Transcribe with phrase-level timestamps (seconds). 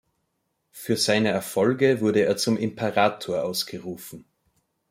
[0.71, 4.25] Für seine Erfolge wurde er zum Imperator ausgerufen.